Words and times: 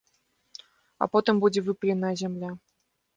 А 1.05 1.07
потым 1.15 1.41
будзе 1.43 1.63
выпаленая 1.67 2.13
зямля. 2.23 2.51